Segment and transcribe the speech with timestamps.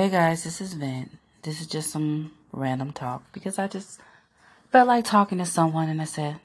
[0.00, 1.10] Hey guys, this is Vent.
[1.42, 4.00] This is just some random talk because I just
[4.72, 6.40] felt like talking to someone and I said,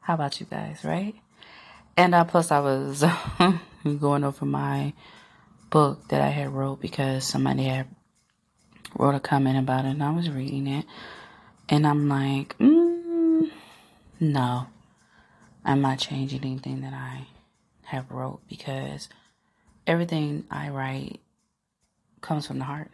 [0.00, 1.14] How about you guys, right?
[1.98, 3.04] And uh, plus, I was
[4.00, 4.94] going over my
[5.68, 7.88] book that I had wrote because somebody had
[8.98, 10.86] wrote a comment about it and I was reading it.
[11.68, 13.50] And I'm like, mm,
[14.18, 14.68] No,
[15.62, 17.26] I'm not changing anything that I
[17.82, 19.10] have wrote because
[19.86, 21.20] everything I write
[22.24, 22.90] comes from the heart.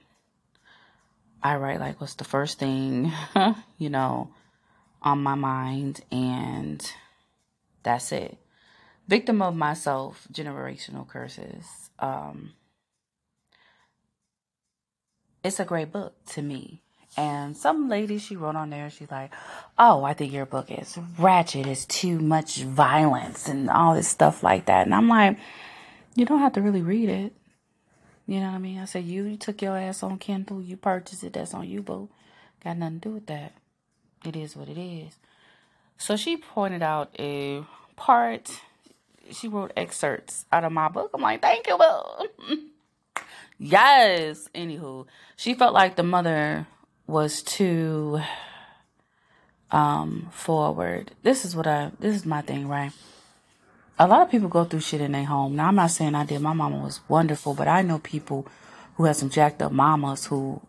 [1.43, 3.13] I write like what's the first thing,
[3.79, 4.31] you know,
[5.01, 6.85] on my mind, and
[7.83, 8.37] that's it.
[9.09, 11.65] Victim of myself, generational curses.
[11.99, 12.53] Um,
[15.43, 16.83] it's a great book to me.
[17.17, 19.33] And some lady she wrote on there, she's like,
[19.79, 24.43] Oh, I think your book is ratchet, it's too much violence and all this stuff
[24.43, 24.87] like that.
[24.87, 25.39] And I'm like,
[26.15, 27.33] You don't have to really read it.
[28.31, 28.79] You know what I mean?
[28.79, 32.09] I said, you, took your ass on Kindle, you purchased it, that's on you, boo.
[32.63, 33.55] Got nothing to do with that.
[34.25, 35.17] It is what it is.
[35.99, 37.65] So she pointed out a
[37.97, 38.61] part,
[39.33, 41.11] she wrote excerpts out of my book.
[41.13, 42.57] I'm like, thank you, boo.
[43.59, 44.49] yes.
[44.55, 46.69] Anywho, she felt like the mother
[47.09, 48.21] was too
[49.73, 51.11] um forward.
[51.25, 52.93] This is what I this is my thing, right?
[54.01, 55.57] A lot of people go through shit in their home.
[55.57, 56.41] Now, I'm not saying I did.
[56.41, 58.47] My mama was wonderful, but I know people
[58.97, 60.63] who had some jacked up mamas who,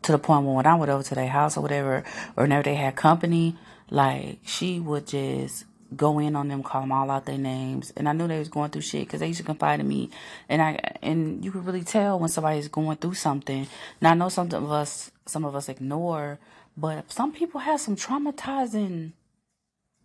[0.00, 2.02] to the point where when I went over to their house or whatever,
[2.34, 3.54] or whenever they had company,
[3.90, 8.08] like she would just go in on them, call them all out their names, and
[8.08, 10.08] I knew they was going through shit because they used to confide in me,
[10.48, 13.66] and I and you could really tell when somebody's going through something.
[14.00, 16.38] Now I know some of us, some of us ignore,
[16.78, 19.12] but some people have some traumatizing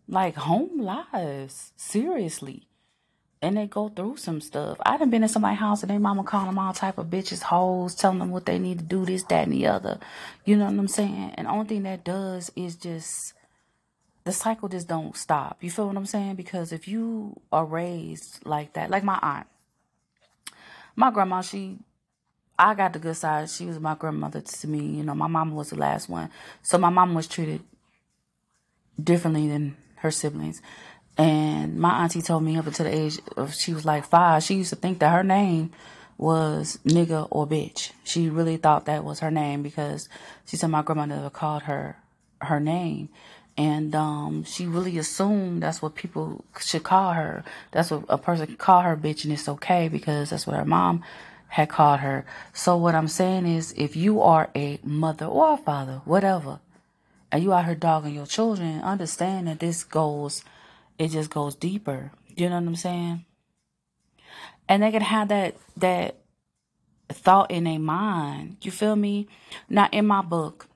[0.09, 2.65] like home lives, seriously.
[3.41, 4.77] And they go through some stuff.
[4.85, 7.43] I done been in somebody's house and their mama calling them all type of bitches,
[7.43, 9.97] hoes, telling them what they need to do, this, that, and the other.
[10.43, 11.31] You know what I'm saying?
[11.35, 13.33] And only thing that does is just
[14.25, 15.57] the cycle just don't stop.
[15.61, 16.35] You feel what I'm saying?
[16.35, 19.47] Because if you are raised like that, like my aunt,
[20.97, 21.77] my grandma, she
[22.57, 23.49] I got the good side.
[23.49, 24.79] She was my grandmother to me.
[24.79, 26.29] You know, my mama was the last one.
[26.61, 27.61] So my mom was treated
[29.01, 30.61] differently than her siblings.
[31.17, 34.55] And my auntie told me up until the age of she was like five, she
[34.55, 35.71] used to think that her name
[36.17, 37.91] was nigga or bitch.
[38.03, 40.09] She really thought that was her name because
[40.45, 41.97] she said my grandmother called her
[42.41, 43.09] her name.
[43.57, 47.43] And um, she really assumed that's what people should call her.
[47.71, 51.03] That's what a person call her bitch and it's okay because that's what her mom
[51.49, 52.25] had called her.
[52.53, 56.59] So what I'm saying is if you are a mother or a father, whatever,
[57.31, 60.43] and you out here dogging your children, understand that this goes,
[60.97, 62.11] it just goes deeper.
[62.35, 63.25] You know what I'm saying?
[64.67, 66.17] And they can have that that
[67.09, 68.57] thought in their mind.
[68.61, 69.27] You feel me?
[69.67, 70.67] Now in my book,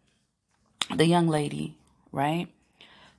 [0.94, 1.78] the young lady,
[2.12, 2.48] right?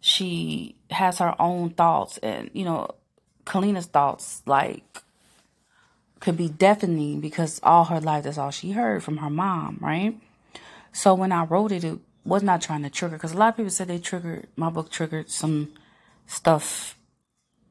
[0.00, 2.89] She has her own thoughts, and you know,
[3.47, 4.83] Kalina's thoughts like
[6.21, 10.19] could be deafening because all her life that's all she heard from her mom, right?
[10.93, 13.57] So when I wrote it, it was not trying to trigger because a lot of
[13.57, 15.73] people said they triggered my book triggered some
[16.27, 16.99] stuff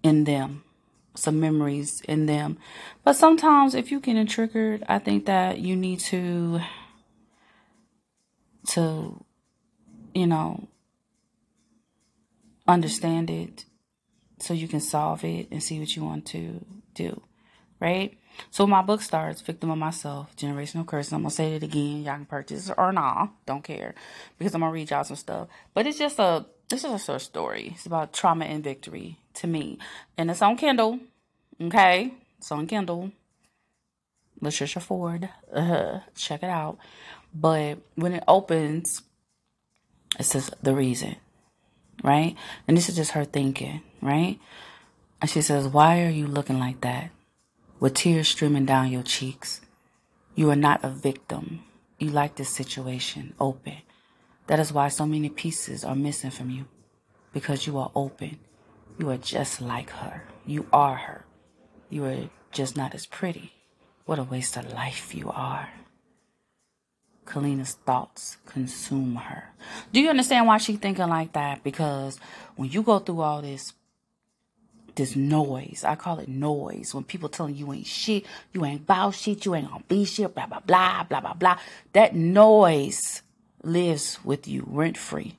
[0.03, 0.64] in them
[1.16, 2.58] some memories in them.
[3.03, 6.62] But sometimes if you getting triggered i think that you need to
[8.68, 9.24] to
[10.14, 10.68] you know
[12.68, 13.66] understand it
[14.40, 17.22] so you can solve it and see what you want to do
[17.80, 18.18] right
[18.51, 21.11] so my book starts, Victim of Myself, Generational Curse.
[21.11, 22.03] I'm gonna say it again.
[22.03, 23.31] Y'all can purchase or not.
[23.45, 23.95] Don't care.
[24.38, 25.47] Because I'm gonna read y'all some stuff.
[25.73, 27.72] But it's just a this is a short story.
[27.75, 29.77] It's about trauma and victory to me.
[30.17, 30.99] And it's on Kindle.
[31.61, 32.13] Okay?
[32.38, 33.11] It's on Kindle.
[34.41, 35.29] Latricia Ford.
[35.53, 35.99] Uh-huh.
[36.16, 36.78] check it out.
[37.34, 39.03] But when it opens,
[40.19, 41.16] it says the reason.
[42.03, 42.35] Right?
[42.67, 44.40] And this is just her thinking, right?
[45.22, 47.11] And she says, Why are you looking like that?
[47.84, 49.59] With tears streaming down your cheeks.
[50.35, 51.66] You are not a victim.
[52.00, 53.76] You like this situation open.
[54.47, 56.64] That is why so many pieces are missing from you.
[57.34, 58.40] Because you are open.
[58.97, 60.24] You are just like her.
[60.46, 61.26] You are her.
[61.90, 63.52] You are just not as pretty.
[64.06, 65.68] What a waste of life you are.
[67.26, 69.50] Kalina's thoughts consume her.
[69.91, 71.66] Do you understand why she's thinking like that?
[71.66, 72.18] Because
[72.56, 73.74] when you go through all this
[74.95, 75.84] this noise.
[75.85, 76.93] I call it noise.
[76.93, 80.34] When people telling you ain't shit, you ain't about shit, you ain't gonna be shit,
[80.34, 81.59] blah, blah, blah, blah, blah, blah.
[81.93, 83.22] That noise
[83.63, 85.35] lives with you rent free.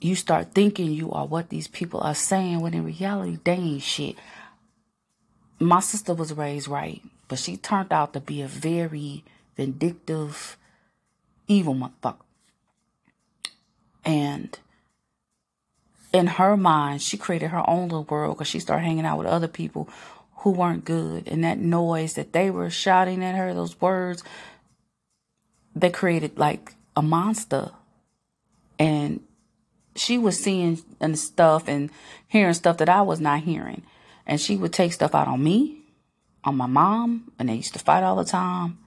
[0.00, 3.82] You start thinking you are what these people are saying when in reality they ain't
[3.82, 4.16] shit.
[5.60, 7.00] My sister was raised right
[7.32, 9.24] but she turned out to be a very
[9.56, 10.58] vindictive,
[11.48, 12.16] evil motherfucker.
[14.04, 14.58] And
[16.12, 19.26] in her mind, she created her own little world because she started hanging out with
[19.26, 19.88] other people
[20.38, 21.28] who weren't good.
[21.28, 24.22] And that noise that they were shouting at her, those words,
[25.74, 27.70] they created like a monster.
[28.78, 29.20] And
[29.94, 31.90] she was seeing and stuff and
[32.28, 33.82] hearing stuff that I was not hearing.
[34.26, 35.82] And she would take stuff out on me,
[36.44, 38.78] on my mom, and they used to fight all the time.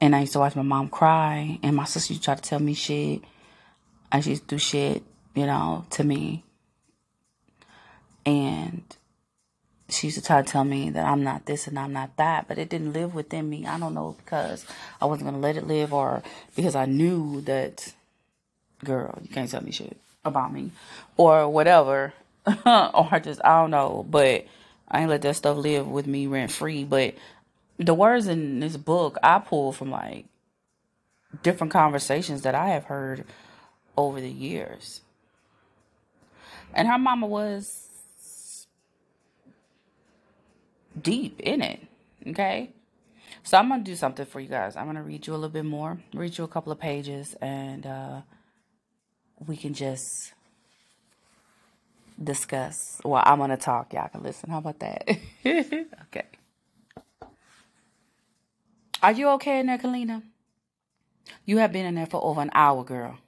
[0.00, 2.42] And I used to watch my mom cry, and my sister used to try to
[2.42, 3.22] tell me shit.
[4.10, 5.02] I used to do shit,
[5.34, 6.44] you know, to me.
[8.26, 8.82] And
[9.88, 12.48] she used to try to tell me that I'm not this and I'm not that,
[12.48, 13.66] but it didn't live within me.
[13.66, 14.64] I don't know because
[15.00, 16.22] I wasn't going to let it live or
[16.54, 17.92] because I knew that,
[18.84, 20.72] girl, you can't tell me shit about me
[21.16, 22.12] or whatever.
[22.66, 24.46] or just, I don't know, but
[24.88, 26.84] I ain't let that stuff live with me rent free.
[26.84, 27.14] But
[27.78, 30.26] the words in this book I pull from like
[31.42, 33.24] different conversations that I have heard
[33.96, 35.00] over the years.
[36.74, 37.88] And her mama was
[41.00, 41.80] deep in it.
[42.26, 42.70] Okay.
[43.42, 44.76] So I'm gonna do something for you guys.
[44.76, 47.86] I'm gonna read you a little bit more, read you a couple of pages, and
[47.86, 48.20] uh,
[49.46, 50.34] we can just
[52.22, 53.00] discuss.
[53.04, 53.92] Well, I'm gonna talk.
[53.92, 54.50] Y'all can listen.
[54.50, 55.08] How about that?
[55.46, 56.26] okay.
[59.02, 60.22] Are you okay in there, Kalina?
[61.46, 63.18] You have been in there for over an hour, girl.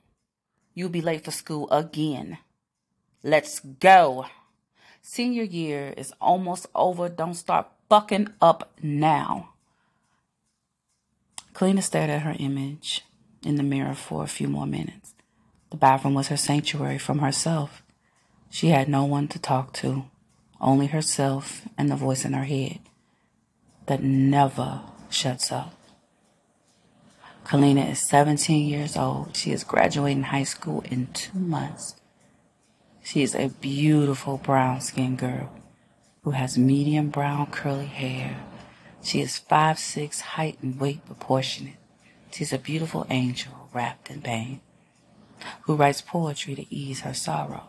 [0.75, 2.39] You'll be late for school again.
[3.23, 4.27] Let's go.
[5.01, 7.09] Senior year is almost over.
[7.09, 9.51] Don't start fucking up now.
[11.55, 13.05] Kalina stared at her image
[13.45, 15.15] in the mirror for a few more minutes.
[15.71, 17.83] The bathroom was her sanctuary from herself.
[18.51, 20.05] She had no one to talk to,
[20.61, 22.81] only herself and the voice in her head
[23.87, 25.75] that never shuts up.
[27.45, 29.37] Kalina is 17 years old.
[29.37, 31.97] She is graduating high school in two months.
[33.03, 35.51] She is a beautiful brown skinned girl
[36.23, 38.37] who has medium brown curly hair.
[39.03, 41.75] She is five six height and weight proportionate.
[42.31, 44.61] She's a beautiful angel wrapped in pain
[45.63, 47.65] who writes poetry to ease her sorrow.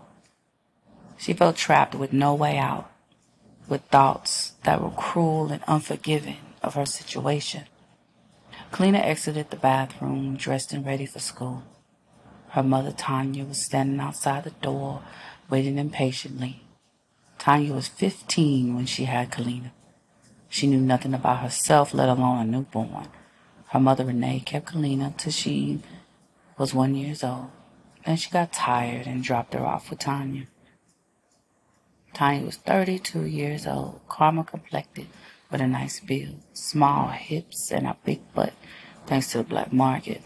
[1.18, 2.92] She felt trapped with no way out,
[3.68, 7.64] with thoughts that were cruel and unforgiving of her situation.
[8.72, 11.64] Kalina exited the bathroom, dressed and ready for school.
[12.54, 15.02] Her mother, Tanya, was standing outside the door,
[15.50, 16.62] waiting impatiently.
[17.40, 19.72] Tanya was 15 when she had Kalina.
[20.50, 23.08] She knew nothing about herself, let alone a newborn.
[23.70, 25.80] Her mother, Renee, kept Kalina till she
[26.56, 27.50] was one years old.
[28.06, 30.46] Then she got tired and dropped her off with Tanya.
[32.14, 35.08] Tanya was 32 years old, caramel complected,
[35.50, 38.54] with a nice build, small hips, and a big butt,
[39.08, 40.22] thanks to the black market.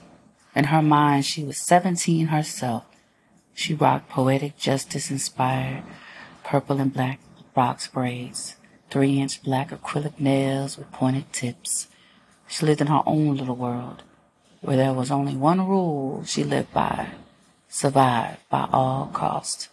[0.58, 2.84] In her mind, she was 17 herself.
[3.54, 5.84] She rocked poetic justice inspired
[6.44, 7.20] purple and black
[7.54, 8.56] box braids,
[8.90, 11.90] three inch black acrylic nails with pointed tips.
[12.48, 14.02] She lived in her own little world
[14.62, 17.10] where there was only one rule she lived by
[17.70, 19.70] survive by all cost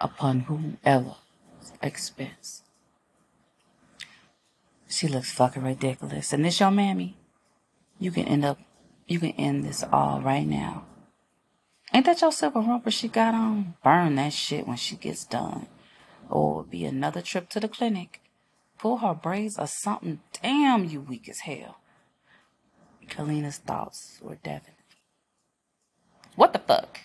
[0.00, 1.16] upon whomever
[1.82, 2.62] expense.
[4.88, 6.32] She looks fucking ridiculous.
[6.32, 7.16] And this your mammy,
[7.98, 8.60] you can end up
[9.10, 10.84] you can end this all right now.
[11.92, 13.74] Ain't that your silver romper she got on?
[13.82, 15.66] Burn that shit when she gets done.
[16.28, 18.22] Or it'll be another trip to the clinic.
[18.78, 20.20] Pull her braids or something.
[20.40, 21.78] Damn, you weak as hell.
[23.08, 24.76] Kalina's thoughts were deafening.
[26.36, 27.00] What the fuck?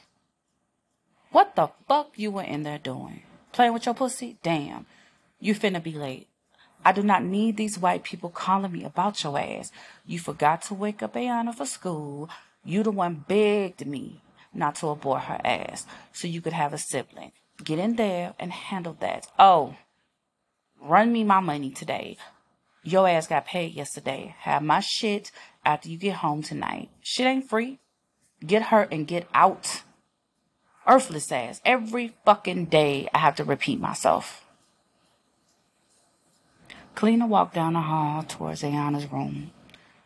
[1.32, 3.24] What the fuck you were in there doing?
[3.52, 4.38] Playing with your pussy?
[4.44, 4.86] Damn.
[5.40, 6.28] You finna be late.
[6.86, 9.72] I do not need these white people calling me about your ass.
[10.06, 12.30] You forgot to wake up Ayana for school.
[12.64, 14.22] You the one begged me
[14.54, 17.32] not to abort her ass so you could have a sibling.
[17.64, 19.28] Get in there and handle that.
[19.40, 19.76] Oh,
[20.80, 22.18] run me my money today.
[22.84, 24.36] Your ass got paid yesterday.
[24.42, 25.32] Have my shit
[25.66, 26.92] after you get home tonight.
[27.02, 27.80] Shit ain't free.
[28.46, 29.82] Get hurt and get out.
[30.86, 31.62] Earthless ass.
[31.66, 34.45] Every fucking day I have to repeat myself.
[36.96, 39.52] Kalina walked down the hall towards Ayana's room,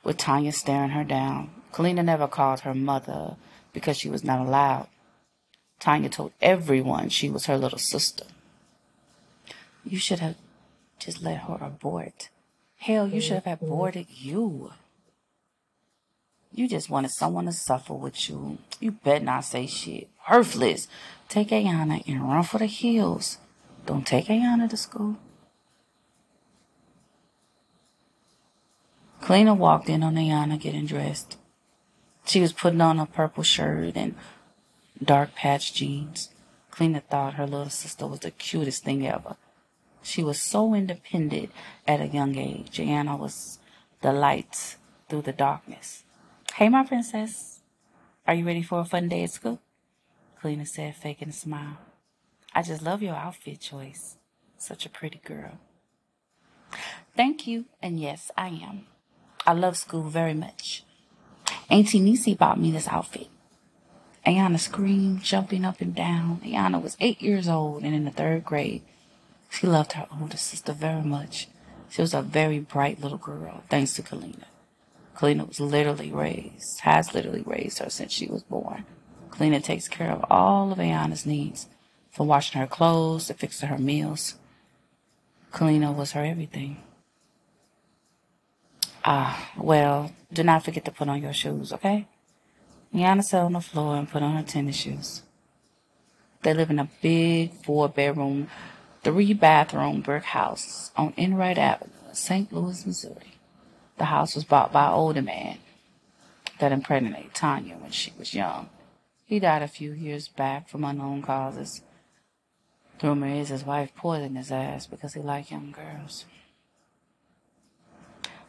[0.03, 1.51] with Tanya staring her down.
[1.71, 3.35] Kalina never called her mother
[3.73, 4.87] because she was not allowed.
[5.79, 8.25] Tanya told everyone she was her little sister.
[9.85, 10.35] You should have
[10.97, 12.29] just let her abort.
[12.77, 14.71] Hell, you should have aborted you.
[16.51, 18.57] You just wanted someone to suffer with you.
[18.79, 20.09] You better not say shit.
[20.29, 20.87] Worthless.
[21.27, 23.37] Take Ayana and run for the hills.
[23.85, 25.17] Don't take Ayana to school.
[29.29, 31.37] Kalina walked in on Ayana getting dressed.
[32.25, 34.15] She was putting on a purple shirt and
[35.03, 36.29] dark patch jeans.
[36.71, 39.35] Kalina thought her little sister was the cutest thing ever.
[40.01, 41.51] She was so independent
[41.87, 42.77] at a young age.
[42.79, 43.59] Ayana was
[44.01, 46.05] the light through the darkness.
[46.55, 47.59] Hey, my princess.
[48.25, 49.61] Are you ready for a fun day at school?
[50.41, 51.77] Kalina said, faking a smile.
[52.55, 54.15] I just love your outfit choice.
[54.57, 55.59] Such a pretty girl.
[57.15, 58.87] Thank you, and yes, I am.
[59.49, 60.83] I love school very much.
[61.71, 63.29] Auntie Nisi bought me this outfit.
[64.23, 66.39] Ayana screamed, jumping up and down.
[66.45, 68.83] Ayana was eight years old and in the third grade.
[69.49, 71.47] She loved her older sister very much.
[71.89, 74.45] She was a very bright little girl, thanks to Kalina.
[75.15, 78.85] Kalina was literally raised, has literally raised her since she was born.
[79.31, 81.65] Kalina takes care of all of Ayana's needs,
[82.11, 84.35] from washing her clothes to fixing her meals.
[85.51, 86.83] Kalina was her everything.
[89.05, 92.07] Ah, well, do not forget to put on your shoes, okay?
[92.93, 95.21] Ayana sat on the floor and put on her tennis shoes.
[96.41, 98.47] They live in a big four bedroom,
[99.03, 102.51] three bathroom brick house on Enright Avenue, St.
[102.51, 103.35] Louis, Missouri.
[103.97, 105.59] The house was bought by an older man
[106.59, 108.69] that impregnated Tanya when she was young.
[109.25, 111.81] He died a few years back from unknown causes.
[112.99, 116.25] The rumor is his wife poisoned his ass because he liked young girls.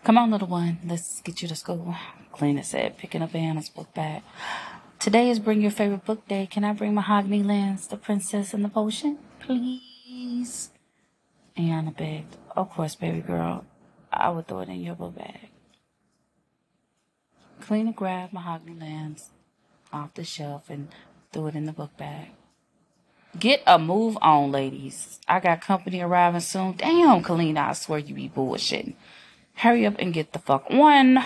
[0.02, 1.94] Come on, little one, let's get you to school,
[2.32, 4.22] Kalina said, picking up Ayana's book bag.
[4.98, 6.46] Today is Bring Your Favorite Book Day.
[6.50, 9.18] Can I bring Mahogany Lens, The Princess and the Potion?
[9.40, 10.70] Please?
[11.54, 12.38] Anna begged.
[12.56, 13.66] Of course, baby girl.
[14.10, 15.50] I would throw it in your book bag.
[17.60, 19.28] Kalina grabbed Mahogany Lens
[19.92, 20.88] off the shelf and
[21.30, 22.28] threw it in the book bag.
[23.38, 25.20] Get a move on, ladies.
[25.28, 26.72] I got company arriving soon.
[26.78, 28.94] Damn, Kalina, I swear you be bullshitting.
[29.60, 31.22] Hurry up and get the fuck on.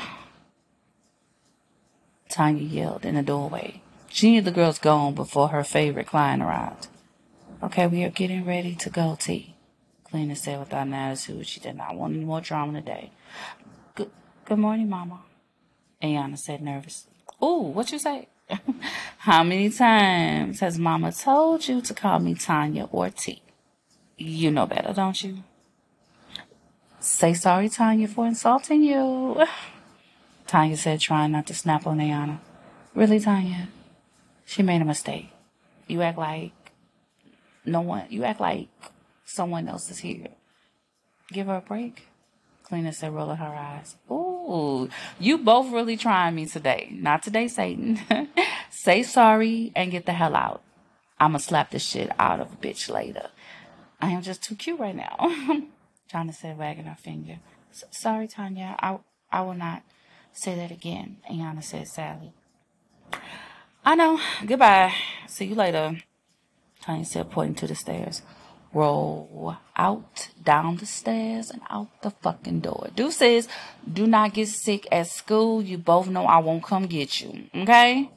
[2.29, 3.81] Tanya yelled in the doorway.
[4.09, 6.89] She knew the girls gone before her favorite client arrived.
[7.63, 9.55] Okay, we are getting ready to go, T.
[10.11, 11.47] Kalina said without an attitude.
[11.47, 13.13] She did not want any more drama today.
[13.95, 14.11] Good,
[14.45, 15.21] good morning, Mama.
[16.03, 17.13] Ayana said nervously.
[17.41, 18.27] Ooh, what you say?
[19.19, 23.43] How many times has Mama told you to call me Tanya or T?
[24.17, 25.45] You know better, don't you?
[27.05, 29.45] Say sorry, Tanya, for insulting you.
[30.47, 32.39] Tanya said, trying not to snap on Ayana.
[32.95, 33.69] Really, Tanya?
[34.47, 35.29] She made a mistake.
[35.87, 36.53] You act like
[37.67, 38.69] no one, you act like
[39.27, 40.29] someone else is here.
[41.31, 42.07] Give her a break.
[42.67, 43.97] Kalina said, rolling her eyes.
[44.11, 44.89] Ooh,
[45.21, 46.89] you both really trying me today.
[46.91, 48.01] Not today, Satan.
[48.71, 50.63] Say sorry and get the hell out.
[51.21, 53.29] I'ma slap the shit out of a bitch later.
[54.01, 55.19] I am just too cute right now.
[56.15, 57.41] Tanya said, wagging her finger.
[57.91, 58.77] Sorry, Tanya.
[58.79, 58.99] I,
[59.33, 59.83] I will not
[60.33, 62.33] say that again, Ayana said sadly.
[63.85, 64.21] I know.
[64.47, 64.95] Goodbye.
[65.27, 65.99] See you later.
[66.81, 68.23] Tanya said, pointing to the stairs.
[68.73, 72.91] Roll out, down the stairs, and out the fucking door.
[72.95, 73.49] Deuces,
[73.93, 75.63] do not get sick at school.
[75.63, 77.47] You both know I won't come get you.
[77.57, 78.09] Okay?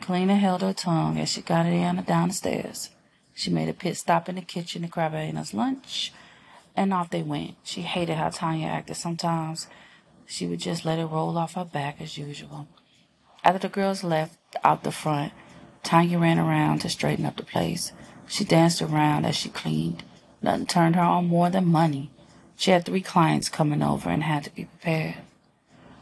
[0.00, 2.90] Kalina held her tongue as she got Ayana down the stairs.
[3.34, 6.12] She made a pit stop in the kitchen to grab Ayana's lunch
[6.76, 7.56] and off they went.
[7.62, 9.66] She hated how Tanya acted sometimes.
[10.26, 12.68] She would just let it roll off her back as usual.
[13.44, 15.32] After the girls left out the front,
[15.82, 17.92] Tanya ran around to straighten up the place.
[18.26, 20.04] She danced around as she cleaned.
[20.40, 22.10] Nothing turned her on more than money.
[22.56, 25.16] She had three clients coming over and had to be prepared.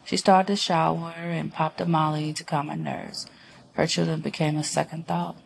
[0.05, 3.27] She started to shower and popped a molly to calm her nerves.
[3.73, 5.37] Her children became a second thought.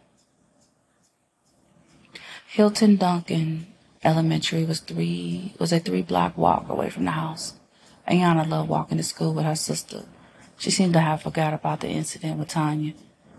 [2.49, 3.67] Hilton Duncan
[4.05, 7.55] Elementary was three was a three block walk away from the house.
[8.07, 10.03] Ayana loved walking to school with her sister.
[10.59, 12.93] She seemed to have forgot about the incident with Tanya.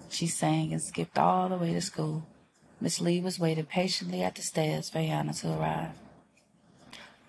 [0.10, 2.26] She sang and skipped all the way to school.
[2.82, 5.92] Miss Lee was waiting patiently at the stairs for Ayana to arrive.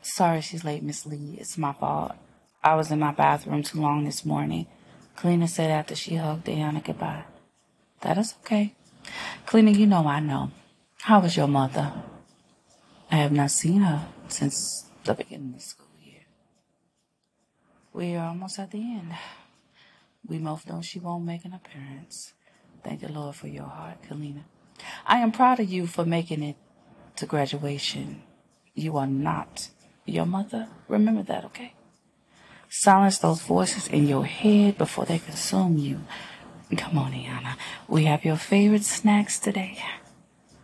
[0.00, 1.36] Sorry she's late, Miss Lee.
[1.38, 2.12] It's my fault.
[2.64, 4.66] I was in my bathroom too long this morning.
[5.14, 7.24] Kalina said after she hugged Ayana goodbye.
[8.00, 8.72] That is okay.
[9.46, 10.52] Kalina, you know I know.
[11.02, 11.92] How was your mother?
[13.10, 16.26] I have not seen her since the beginning of the school year.
[17.92, 19.14] We are almost at the end.
[20.26, 22.32] We both know she won't make an appearance.
[22.82, 24.42] Thank the Lord for your heart, Kalina.
[25.06, 26.56] I am proud of you for making it
[27.16, 28.22] to graduation.
[28.74, 29.68] You are not
[30.04, 30.68] your mother.
[30.88, 31.74] Remember that, okay?
[32.68, 36.00] Silence those voices in your head before they consume you.
[36.76, 37.56] Come on, Ayana.
[37.88, 39.78] We have your favorite snacks today.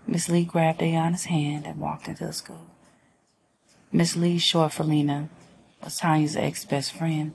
[0.06, 2.66] Miss Lee grabbed Ayana's hand and walked into the school.
[3.90, 5.28] Miss Lee, short for Lena,
[5.82, 7.32] was Tanya's ex-best friend.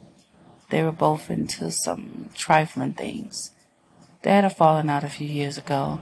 [0.70, 3.52] They were both into some trifling things.
[4.24, 6.02] They had a falling out a few years ago.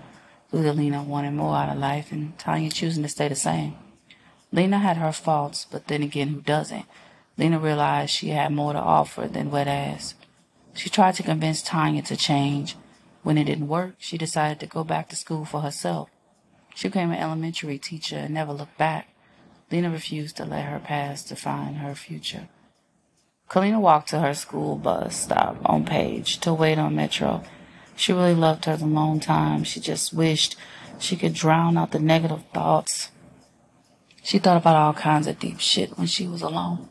[0.52, 3.76] Lena wanted more out of life and Tanya choosing to stay the same.
[4.52, 6.86] Lena had her faults, but then again, who doesn't?
[7.38, 10.14] Lena realized she had more to offer than wet ass.
[10.74, 12.76] She tried to convince Tanya to change.
[13.22, 16.10] When it didn't work, she decided to go back to school for herself.
[16.76, 19.08] She became an elementary teacher and never looked back.
[19.72, 22.50] Lena refused to let her past define her future.
[23.50, 27.44] Kalina walked to her school bus stop on Page to wait on Metro.
[27.96, 29.64] She really loved her the long time.
[29.64, 30.58] She just wished
[31.00, 33.10] she could drown out the negative thoughts.
[34.22, 36.90] She thought about all kinds of deep shit when she was alone.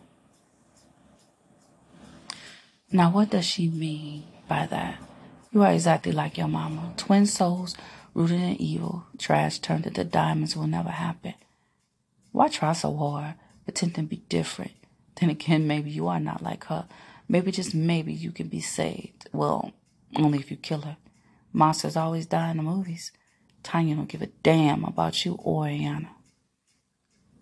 [2.91, 4.99] Now, what does she mean by that?
[5.53, 6.95] You are exactly like your mama.
[6.97, 7.77] Twin souls
[8.15, 11.35] rooted in evil, trash turned into diamonds will never happen.
[12.33, 14.73] Why try so hard, pretend to be different?
[15.21, 16.87] Then again, maybe you are not like her.
[17.29, 19.29] Maybe just maybe you can be saved.
[19.33, 19.73] Well,
[20.17, 20.97] only if you kill her.
[21.53, 23.13] Monsters always die in the movies.
[23.63, 26.09] Tanya don't give a damn about you or Ayana.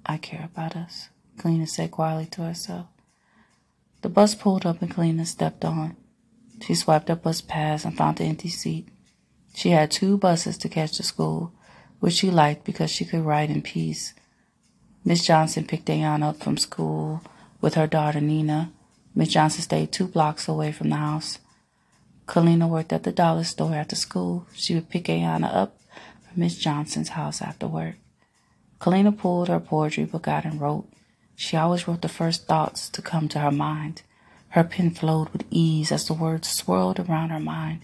[0.05, 2.87] I care about us, Kalina said quietly to herself.
[4.03, 5.97] The bus pulled up and Kalina stepped on.
[6.61, 8.89] She swiped her bus pass and found the empty seat.
[9.55, 11.53] She had two buses to catch to school,
[12.01, 14.15] which she liked because she could ride in peace.
[15.05, 17.23] Miss Johnson picked Ayana up from school
[17.61, 18.73] with her daughter Nina.
[19.15, 21.39] Miss Johnson stayed two blocks away from the house.
[22.27, 24.47] Kalina worked at the dollar store after school.
[24.55, 25.79] She would pick Ayana up
[26.23, 27.97] from Miss Johnson's house after work.
[28.81, 30.89] Kalina pulled her poetry book out and wrote.
[31.37, 34.03] She always wrote the first thoughts to come to her mind.
[34.51, 37.81] Her pen flowed with ease as the words swirled around her mind.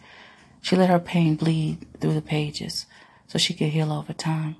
[0.69, 2.85] She let her pain bleed through the pages
[3.27, 4.57] so she could heal over time.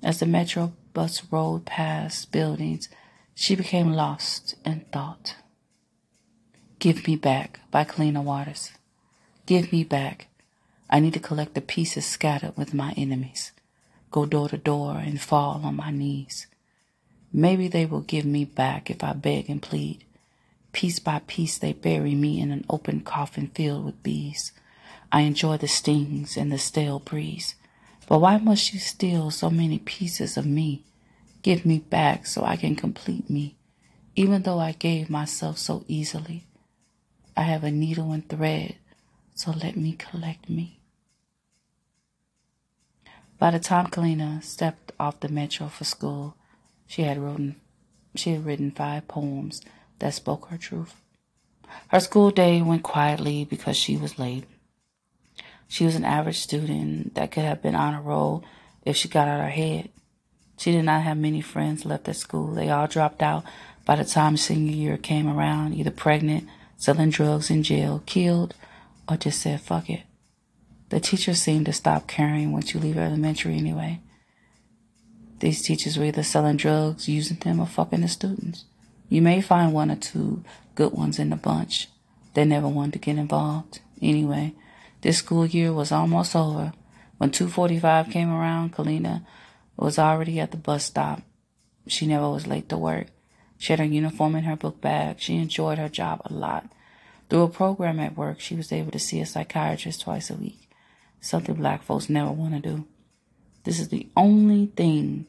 [0.00, 2.88] As the metro bus rolled past buildings,
[3.34, 5.34] she became lost in thought.
[6.78, 8.74] Give Me Back by Kalina Waters.
[9.44, 10.28] Give me back.
[10.88, 13.50] I need to collect the pieces scattered with my enemies.
[14.12, 16.46] Go door to door and fall on my knees.
[17.32, 20.04] Maybe they will give me back if I beg and plead.
[20.70, 24.52] Piece by piece, they bury me in an open coffin filled with bees.
[25.14, 27.54] I enjoy the stings and the stale breeze.
[28.08, 30.82] But why must you steal so many pieces of me?
[31.42, 33.54] Give me back so I can complete me,
[34.16, 36.48] even though I gave myself so easily.
[37.36, 38.74] I have a needle and thread
[39.36, 40.80] so let me collect me.
[43.38, 46.34] By the time Kalina stepped off the metro for school,
[46.88, 47.60] she had written
[48.16, 49.62] she had written five poems
[50.00, 50.96] that spoke her truth.
[51.88, 54.44] Her school day went quietly because she was late.
[55.68, 58.44] She was an average student that could have been on a roll
[58.84, 59.90] if she got out her head.
[60.56, 62.54] She did not have many friends left at school.
[62.54, 63.44] They all dropped out
[63.84, 68.54] by the time senior year came around, either pregnant, selling drugs in jail, killed,
[69.08, 70.02] or just said, fuck it.
[70.90, 74.00] The teachers seemed to stop caring once you leave elementary anyway.
[75.40, 78.64] These teachers were either selling drugs, using them, or fucking the students.
[79.08, 81.88] You may find one or two good ones in the bunch.
[82.34, 83.80] They never wanted to get involved.
[84.00, 84.54] Anyway,
[85.04, 86.72] this school year was almost over.
[87.18, 89.26] When 245 came around, Kalina
[89.76, 91.20] was already at the bus stop.
[91.86, 93.08] She never was late to work.
[93.58, 95.20] She had her uniform in her book bag.
[95.20, 96.72] She enjoyed her job a lot.
[97.28, 100.70] Through a program at work, she was able to see a psychiatrist twice a week,
[101.20, 102.86] something black folks never want to do.
[103.64, 105.26] This is the only thing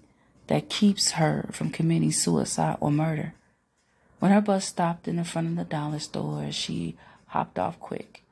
[0.48, 3.34] that keeps her from committing suicide or murder.
[4.20, 6.96] When her bus stopped in the front of the dollar store, she
[7.28, 8.25] hopped off quick.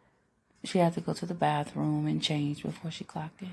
[0.63, 3.52] She had to go to the bathroom and change before she clocked in.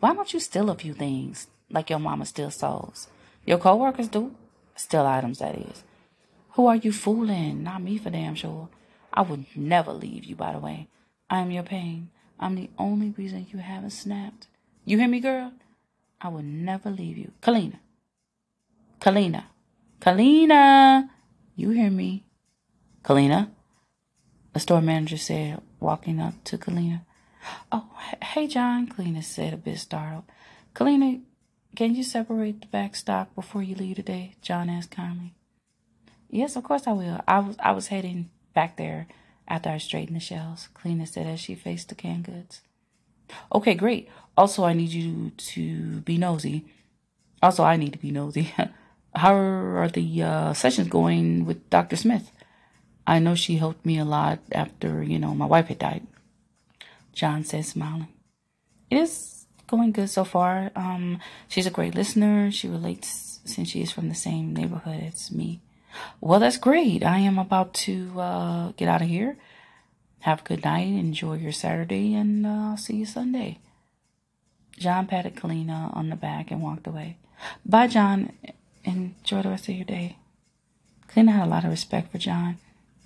[0.00, 3.08] Why don't you steal a few things like your mama steals souls?
[3.46, 4.34] Your coworkers do.
[4.76, 5.82] Steal items, that is.
[6.52, 7.62] Who are you fooling?
[7.62, 8.68] Not me for damn sure.
[9.12, 10.88] I would never leave you, by the way.
[11.30, 12.10] I am your pain.
[12.38, 14.46] I'm the only reason you haven't snapped.
[14.84, 15.52] You hear me, girl?
[16.20, 17.32] I would never leave you.
[17.40, 17.78] Kalina.
[19.00, 19.44] Kalina.
[20.00, 21.08] Kalina.
[21.56, 22.24] You hear me?
[23.02, 23.50] Kalina.
[24.54, 27.02] The store manager said, walking up to Kalina.
[27.72, 27.88] Oh,
[28.22, 30.24] hey, John, Kalina said, a bit startled.
[30.74, 31.20] Kalina,
[31.74, 34.36] can you separate the back stock before you leave today?
[34.40, 35.34] John asked kindly.
[36.30, 37.20] Yes, of course I will.
[37.26, 39.08] I was I was heading back there
[39.46, 40.68] after I straightened the shelves.
[40.74, 42.62] Kalina said as she faced the canned goods.
[43.52, 44.08] Okay, great.
[44.36, 46.64] Also, I need you to be nosy.
[47.42, 48.52] Also, I need to be nosy.
[49.14, 51.96] How are the uh, sessions going with Dr.
[51.96, 52.30] Smith?
[53.06, 56.06] I know she helped me a lot after, you know, my wife had died.
[57.12, 58.08] John said, smiling.
[58.90, 60.70] It is going good so far.
[60.74, 62.50] Um, she's a great listener.
[62.50, 65.60] She relates since she is from the same neighborhood as me.
[66.20, 67.04] Well, that's great.
[67.04, 69.36] I am about to uh, get out of here.
[70.20, 70.88] Have a good night.
[70.88, 73.58] Enjoy your Saturday, and uh, I'll see you Sunday.
[74.78, 77.18] John patted Kalina on the back and walked away.
[77.64, 78.32] Bye, John.
[78.84, 80.16] Enjoy the rest of your day.
[81.08, 82.58] Kalina had a lot of respect for John.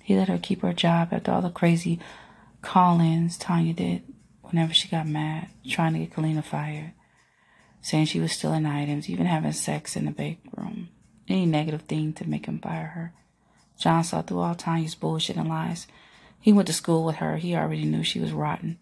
[0.09, 1.99] He let her keep her job after all the crazy
[2.63, 4.01] call ins Tanya did
[4.41, 6.93] whenever she got mad, trying to get Kalina fired,
[7.81, 10.89] saying she was stealing items, even having sex in the bake room.
[11.27, 13.13] Any negative thing to make him fire her.
[13.77, 15.85] John saw through all Tanya's bullshit and lies.
[16.39, 17.37] He went to school with her.
[17.37, 18.79] He already knew she was rotten.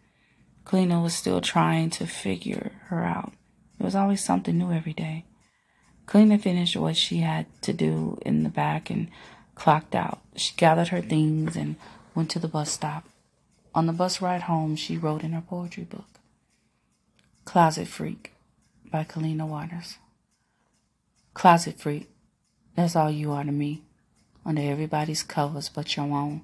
[0.66, 3.34] Kalina was still trying to figure her out.
[3.78, 5.26] There was always something new every day.
[6.06, 9.10] Kalina finished what she had to do in the back and
[9.58, 10.22] clocked out.
[10.36, 11.76] She gathered her things and
[12.14, 13.06] went to the bus stop.
[13.74, 16.08] On the bus ride home, she wrote in her poetry book
[17.44, 18.34] Closet Freak
[18.92, 19.98] by Kalina Waters.
[21.34, 22.10] Closet Freak,
[22.76, 23.82] that's all you are to me.
[24.46, 26.44] Under everybody's covers but your own.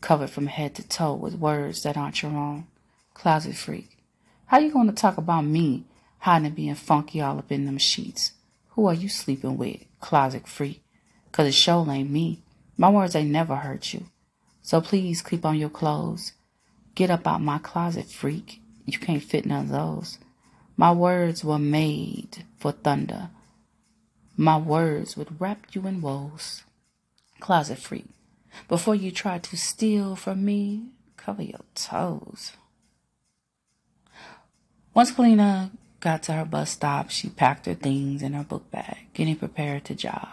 [0.00, 2.66] Covered from head to toe with words that aren't your own.
[3.14, 3.98] Closet freak.
[4.46, 5.84] How you gonna talk about me
[6.18, 8.32] hiding being funky all up in them sheets?
[8.70, 10.81] Who are you sleeping with, closet freak?
[11.32, 12.42] Cause it sure ain't me.
[12.76, 14.04] My words ain't never hurt you.
[14.60, 16.32] So please keep on your clothes.
[16.94, 18.60] Get up out my closet, freak.
[18.84, 20.18] You can't fit none of those.
[20.76, 23.30] My words were made for thunder.
[24.36, 26.64] My words would wrap you in woes.
[27.40, 28.06] Closet freak.
[28.68, 32.52] Before you try to steal from me, cover your toes.
[34.92, 39.06] Once Kalina got to her bus stop, she packed her things in her book bag,
[39.14, 40.28] getting prepared to jog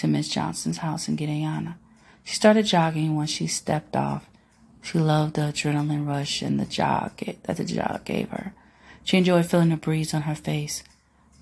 [0.00, 1.74] to Miss Johnson's house in Gidayana.
[2.24, 4.28] She started jogging when she stepped off.
[4.82, 8.54] She loved the adrenaline rush and the jog that the jog gave her.
[9.04, 10.82] She enjoyed feeling the breeze on her face.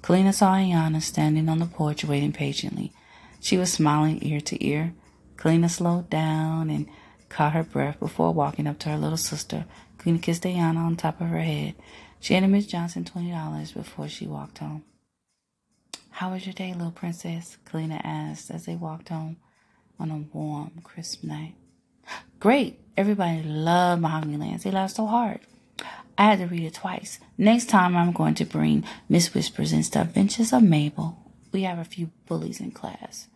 [0.02, 2.92] Kalina saw Ayana standing on the porch waiting patiently.
[3.40, 4.92] She was smiling ear to ear.
[5.36, 6.88] Kalina slowed down and
[7.28, 9.66] caught her breath before walking up to her little sister.
[9.98, 11.74] Kalina kissed Ayana on top of her head.
[12.18, 14.82] She handed Miss Johnson twenty dollars before she walked home.
[16.18, 17.58] How was your day, little princess?
[17.64, 19.36] Kalina asked as they walked home
[20.00, 21.54] on a warm, crisp night.
[22.40, 22.80] Great.
[22.96, 24.64] Everybody loved Mahogany Lands.
[24.64, 25.38] They laughed so hard.
[26.18, 27.20] I had to read it twice.
[27.38, 31.16] Next time I'm going to bring Miss Whispers and the Adventures of Mabel.
[31.52, 33.28] We have a few bullies in class.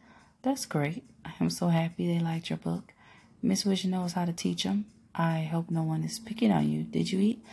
[0.43, 1.05] That's great.
[1.25, 2.95] I am so happy they liked your book.
[3.41, 4.87] Miss Wish knows how to teach them.
[5.15, 6.85] I hope no one is picking on you.
[6.85, 7.45] Did you eat?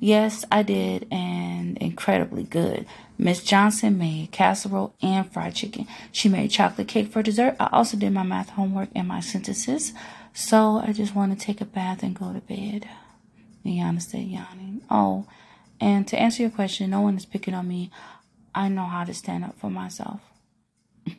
[0.00, 2.86] Yes, I did, and incredibly good.
[3.16, 5.86] Miss Johnson made casserole and fried chicken.
[6.10, 7.56] She made chocolate cake for dessert.
[7.60, 9.92] I also did my math homework and my sentences.
[10.32, 12.88] So I just want to take a bath and go to bed.
[13.64, 14.82] Yana said, yawning.
[14.90, 15.26] Oh,
[15.80, 17.90] and to answer your question, no one is picking on me.
[18.54, 20.20] I know how to stand up for myself.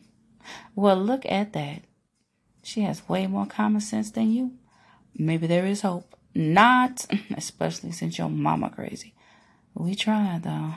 [0.74, 1.82] well, look at that.
[2.62, 4.52] She has way more common sense than you.
[5.18, 6.14] Maybe there is hope.
[6.34, 9.14] Not, especially since your mama crazy.
[9.74, 10.74] We tried though.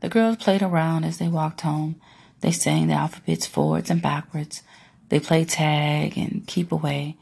[0.00, 2.00] The girls played around as they walked home.
[2.40, 4.62] They sang the alphabets forwards and backwards.
[5.08, 7.16] They played tag and keep away.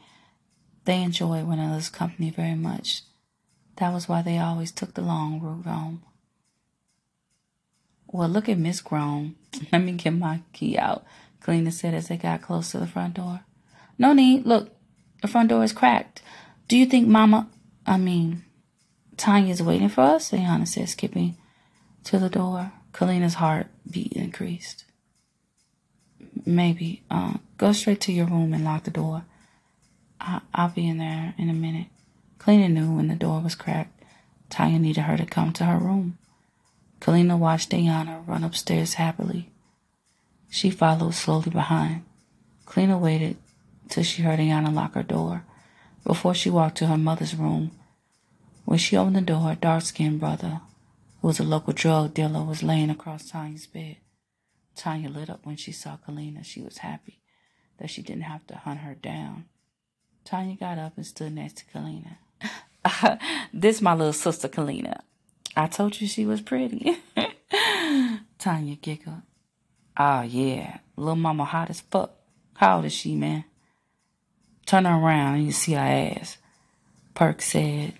[0.85, 3.03] They enjoyed one another's company very much.
[3.75, 6.03] That was why they always took the long route home.
[8.07, 9.35] Well, look at Miss Grown.
[9.71, 11.05] Let me get my key out,
[11.41, 13.41] Kalina said as they got close to the front door.
[13.97, 14.45] No need.
[14.45, 14.75] Look,
[15.21, 16.21] the front door is cracked.
[16.67, 17.47] Do you think Mama,
[17.85, 18.43] I mean,
[19.17, 20.31] Tanya's waiting for us?
[20.31, 21.37] Ayana said, skipping
[22.05, 22.71] to the door.
[22.93, 24.85] Kalina's heart beat increased.
[26.45, 27.03] Maybe.
[27.09, 29.25] Uh, go straight to your room and lock the door.
[30.19, 31.87] I- I'll be in there in a minute.
[32.39, 34.03] Kalina knew when the door was cracked,
[34.49, 36.17] Tanya needed her to come to her room.
[36.99, 39.49] Kalina watched Ayana run upstairs happily.
[40.49, 42.03] She followed slowly behind.
[42.65, 43.37] Kalina waited
[43.91, 45.43] till she heard Ayana lock her door
[46.05, 47.71] before she walked to her mother's room.
[48.65, 50.61] When she opened the door, a dark skinned brother,
[51.21, 53.97] who was a local drug dealer, was laying across Tanya's bed.
[54.75, 56.43] Tanya lit up when she saw Kalina.
[56.43, 57.19] She was happy
[57.77, 59.45] that she didn't have to hunt her down.
[60.23, 62.17] Tanya got up and stood next to Kalina.
[63.53, 65.01] this my little sister Kalina.
[65.55, 66.97] I told you she was pretty.
[68.39, 69.21] Tanya giggled.
[69.97, 72.13] Oh yeah, little mama hot as fuck.
[72.55, 73.43] How old is she, man?
[74.71, 76.37] Turn around and you see her ass.
[77.13, 77.91] Perk said,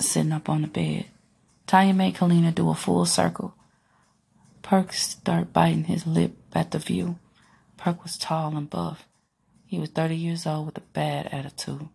[0.00, 1.04] sitting up on the bed.
[1.68, 3.54] Tanya made Kalina do a full circle.
[4.60, 7.20] Perk started biting his lip at the view.
[7.76, 9.06] Perk was tall and buff.
[9.66, 11.88] He was 30 years old with a bad attitude.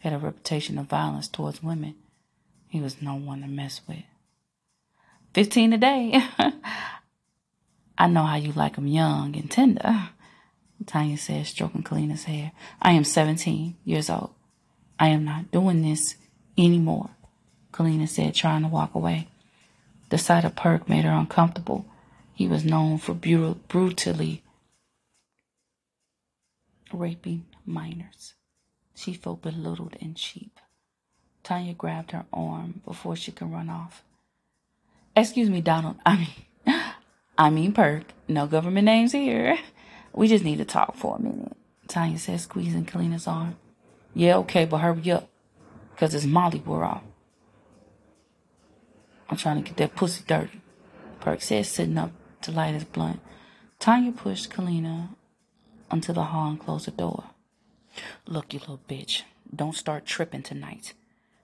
[0.00, 1.96] He had a reputation of violence towards women.
[2.68, 4.04] He was no one to mess with.
[5.32, 6.24] 15 a day.
[7.98, 10.10] I know how you like 'em young and tender.
[10.86, 12.52] Tanya said, stroking Kalina's hair.
[12.80, 14.30] I am 17 years old.
[14.98, 16.16] I am not doing this
[16.56, 17.10] anymore,
[17.72, 19.28] Kalina said, trying to walk away.
[20.10, 21.86] The sight of Perk made her uncomfortable.
[22.32, 24.42] He was known for brutal, brutally
[26.92, 28.34] raping minors.
[28.94, 30.60] She felt belittled and cheap.
[31.42, 34.02] Tanya grabbed her arm before she could run off.
[35.16, 35.96] Excuse me, Donald.
[36.06, 36.82] I mean,
[37.38, 38.04] I mean Perk.
[38.28, 39.58] No government names here.
[40.14, 41.56] We just need to talk for a minute.
[41.88, 43.56] Tanya said, squeezing Kalina's arm.
[44.14, 45.28] Yeah, okay, but hurry up.
[45.96, 47.02] Cause it's Molly we're off.
[49.28, 50.60] I'm trying to get that pussy dirty.
[51.20, 53.20] Perk said, sitting up to light his blunt.
[53.78, 55.08] Tanya pushed Kalina
[55.90, 57.24] onto the hall and closed the door.
[58.26, 59.22] Look, you little bitch.
[59.54, 60.94] Don't start tripping tonight.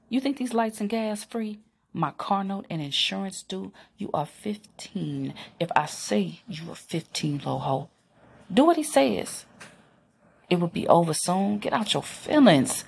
[0.08, 1.60] You think these lights and gas free?
[1.92, 3.72] My car note and insurance due?
[3.96, 5.34] You are 15.
[5.58, 7.88] If I say you are 15, low hoe,
[8.52, 9.44] do what he says.
[10.48, 11.58] It will be over soon.
[11.58, 12.84] Get out your feelings.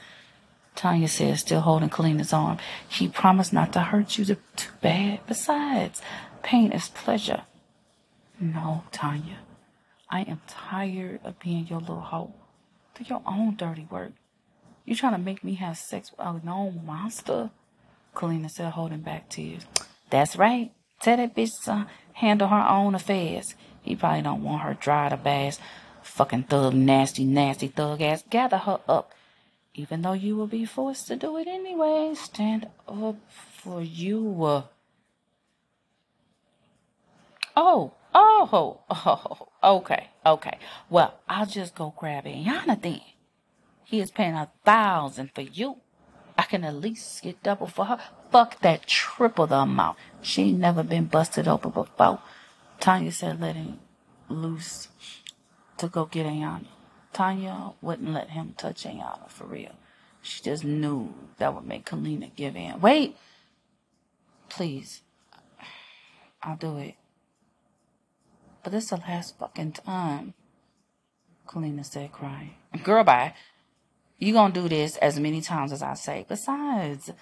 [0.75, 2.59] Tanya said, still holding Kalina's arm.
[2.89, 4.37] He promised not to hurt you too
[4.81, 5.21] bad.
[5.29, 6.01] Besides,
[6.43, 7.43] pain is pleasure.
[8.41, 9.39] No, Tanya.
[10.11, 12.35] I am tired of being your little hoe.
[12.95, 14.13] Do your own dirty work.
[14.85, 17.51] You trying to make me have sex with a known monster?
[18.15, 19.65] Kalina said, holding back tears.
[20.11, 20.73] That's right.
[21.01, 23.55] Tell that bitch to handle her own affairs.
[23.83, 25.59] He probably don't want her dry to bass.
[26.03, 28.25] Fucking thug, nasty, nasty thug ass.
[28.31, 29.13] Gather her up.
[29.75, 32.15] Even though you will be forced to do it anyway.
[32.15, 34.65] Stand up for you.
[37.57, 40.59] Oh, oh, oh, okay, okay.
[40.89, 43.01] Well, I'll just go grab Yana then.
[43.85, 45.77] He is paying a thousand for you.
[46.39, 47.99] I can at least get double for her.
[48.31, 49.99] Fuck that triple the amount.
[50.23, 52.21] She ain't never been busted open before.
[52.83, 53.79] Tanya said letting
[54.29, 54.89] loose
[55.77, 56.67] to go get Ayana.
[57.13, 59.71] Tanya wouldn't let him touch Ayana for real.
[60.21, 62.81] She just knew that would make Kalina give in.
[62.81, 63.17] Wait!
[64.49, 65.03] Please.
[66.43, 66.97] I'll do it.
[68.65, 70.35] But this is the last fucking time.
[71.47, 72.55] Kalina said, crying.
[72.83, 73.35] Girl, bye.
[74.19, 76.27] You gonna do this as many times as I say.
[76.29, 77.13] Besides,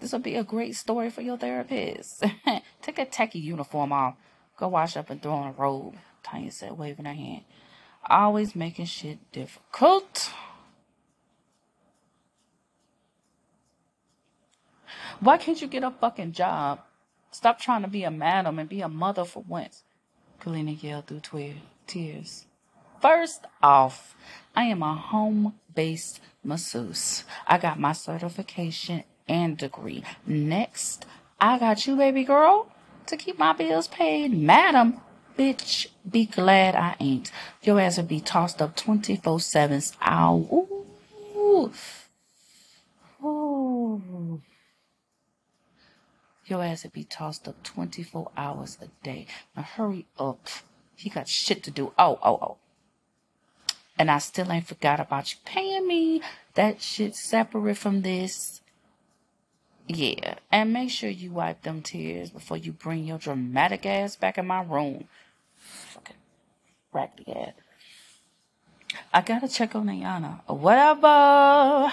[0.00, 2.24] this would be a great story for your therapist.
[2.80, 4.14] Take a techie uniform off.
[4.60, 5.94] Go wash up and throw on a robe.
[6.22, 7.44] Tanya said, waving her hand.
[8.06, 10.30] Always making shit difficult.
[15.18, 16.80] Why can't you get a fucking job?
[17.30, 19.82] Stop trying to be a madam and be a mother for once.
[20.42, 21.54] Kalina yelled through
[21.86, 22.44] tears.
[23.00, 24.14] First off,
[24.54, 27.24] I am a home based masseuse.
[27.46, 30.04] I got my certification and degree.
[30.26, 31.06] Next,
[31.40, 32.69] I got you, baby girl,
[33.10, 34.32] to keep my bills paid.
[34.32, 35.00] Madam,
[35.38, 37.30] bitch, be glad I ain't.
[37.62, 39.82] Your ass would be tossed up 24 7.
[40.06, 40.68] Ow.
[41.36, 41.72] Ooh.
[43.22, 44.42] Ooh.
[46.46, 49.26] Your ass would be tossed up 24 hours a day.
[49.56, 50.48] Now hurry up.
[50.96, 51.92] He got shit to do.
[51.98, 52.56] Oh, oh, oh
[54.00, 56.22] and I still ain't forgot about you paying me.
[56.54, 58.62] That shit separate from this.
[59.92, 64.38] Yeah, and make sure you wipe them tears before you bring your dramatic ass back
[64.38, 65.08] in my room.
[65.56, 66.16] Fucking
[66.92, 67.54] raggedy ass.
[69.12, 71.92] I gotta check on Ayana whatever.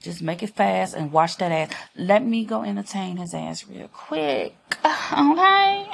[0.00, 1.70] Just make it fast and wash that ass.
[1.94, 4.54] Let me go entertain his ass real quick.
[5.12, 5.86] Okay?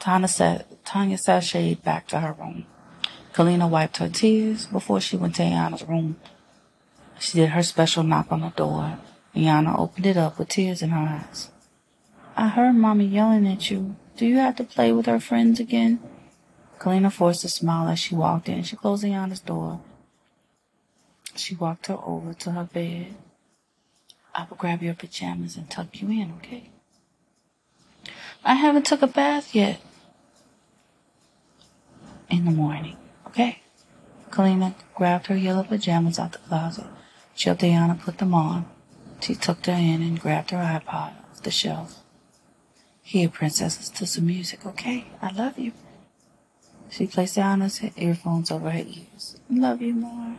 [0.00, 2.66] Tanya said, Tanya sashayed back to her room.
[3.32, 6.16] Kalina wiped her tears before she went to Ayana's room.
[7.20, 8.98] She did her special knock on the door.
[9.36, 11.50] Ayana opened it up with tears in her eyes.
[12.36, 13.96] I heard Mommy yelling at you.
[14.16, 16.00] Do you have to play with her friends again?
[16.78, 18.62] Kalina forced a smile as she walked in.
[18.62, 19.80] She closed Yana's door.
[21.34, 23.14] She walked her over to her bed.
[24.34, 26.70] I will grab your pajamas and tuck you in, okay?
[28.42, 29.80] I haven't took a bath yet.
[32.30, 32.96] In the morning.
[33.26, 33.60] Okay.
[34.30, 36.86] Kalina grabbed her yellow pajamas out the closet.
[37.34, 38.66] She helped Ayana put them on.
[39.20, 42.02] She tucked her in and grabbed her iPod off the shelf.
[43.02, 45.06] Here, princess, to some music, okay?
[45.22, 45.72] I love you.
[46.90, 49.38] She placed Ayana's earphones over her ears.
[49.50, 50.36] Love you more.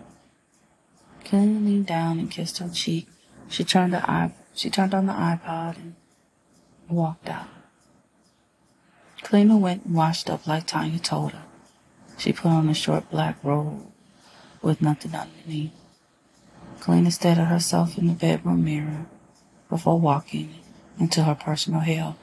[1.26, 3.08] Kalina leaned down and kissed her cheek.
[3.50, 5.96] She turned the iP- she turned on the iPod and
[6.90, 7.48] walked out.
[9.24, 11.44] Kalina went and washed up like Tanya told her.
[12.18, 13.92] She put on a short black robe
[14.62, 15.72] with nothing underneath.
[16.80, 19.06] Kalina stared at herself in the bedroom mirror
[19.70, 20.54] before walking
[21.00, 22.18] into her personal hell.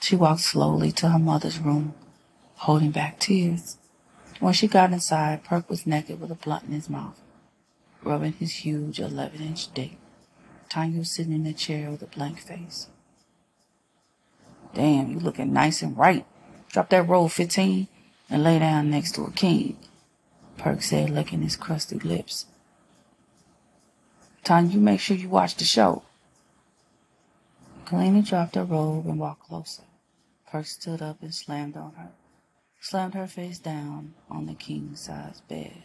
[0.00, 1.94] She walked slowly to her mother's room,
[2.56, 3.76] holding back tears.
[4.40, 7.20] When she got inside, Perk was naked with a blunt in his mouth,
[8.02, 9.98] rubbing his huge 11 inch dick.
[10.68, 12.88] Tanya was sitting in a chair with a blank face.
[14.72, 16.24] Damn, you looking nice and right.
[16.72, 17.88] Drop that roll 15
[18.30, 19.76] and lay down next to a king,
[20.56, 22.46] Perk said, licking his crusty lips.
[24.44, 26.02] Tanya, you make sure you watch the show.
[27.86, 29.82] Kalina dropped her robe and walked closer.
[30.50, 32.10] Perk stood up and slammed on her,
[32.80, 35.82] slammed her face down on the king size bed.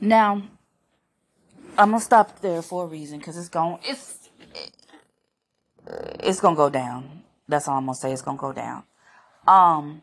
[0.00, 0.42] Now,
[1.78, 4.28] I'm gonna stop there for a reason because it's going it's
[6.20, 7.22] it's gonna go down.
[7.48, 8.12] That's all I'm gonna say.
[8.12, 8.84] It's gonna go down.
[9.46, 10.02] Um,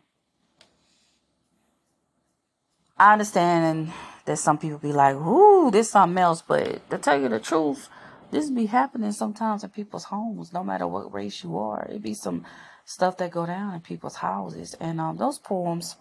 [2.97, 3.91] I understand
[4.25, 7.89] that some people be like, "Ooh, this something else," but to tell you the truth,
[8.31, 11.85] this be happening sometimes in people's homes, no matter what race you are.
[11.89, 12.45] It be some
[12.85, 15.95] stuff that go down in people's houses, and um, those poems,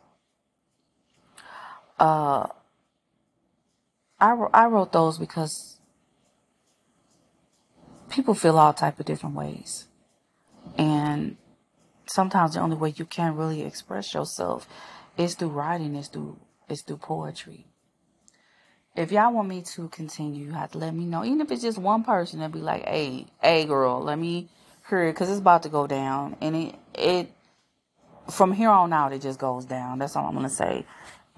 [1.98, 2.46] uh,
[4.20, 5.78] I I wrote those because
[8.09, 9.87] people feel all type of different ways,
[10.76, 11.37] and
[12.06, 14.68] sometimes the only way you can really express yourself
[15.16, 17.69] is through writing, is through is through poetry.
[18.96, 21.24] If y'all want me to continue, you have to let me know.
[21.24, 24.48] Even if it's just one person and be like, "Hey, hey, girl, let me
[24.88, 27.33] hear it," because it's about to go down, and it it
[28.31, 29.98] from here on out it just goes down.
[29.98, 30.85] That's all I'm gonna say.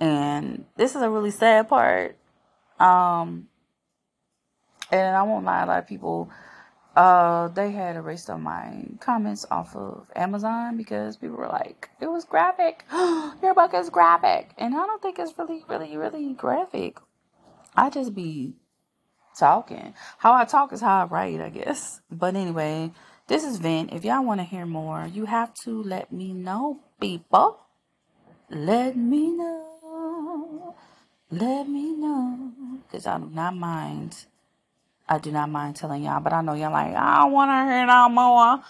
[0.01, 2.17] And this is a really sad part.
[2.81, 3.49] Um,
[4.91, 6.31] and I won't lie, a lot of people
[6.97, 12.07] uh, they had erased all my comments off of Amazon because people were like, it
[12.07, 12.85] was graphic.
[12.93, 14.51] Your book is graphic.
[14.59, 16.99] And I don't think it's really, really, really graphic.
[17.75, 18.55] I just be
[19.39, 19.95] talking.
[20.19, 22.01] How I talk is how I write, I guess.
[22.11, 22.91] But anyway,
[23.29, 23.93] this is Vent.
[23.93, 27.61] If y'all want to hear more, you have to let me know, people.
[28.51, 30.75] Let me know.
[31.31, 32.53] Let me know.
[32.87, 34.27] Because I do not mind
[35.09, 37.71] I do not mind telling y'all, but I know y'all like, I don't want to
[37.71, 38.63] hear no more.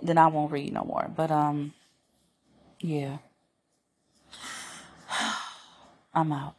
[0.00, 1.10] Then I won't read no more.
[1.14, 1.74] But, um,
[2.80, 3.18] yeah.
[6.14, 6.57] I'm out.